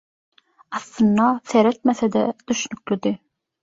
[0.71, 3.19] Aslynda seretmese-de düşnüklidi.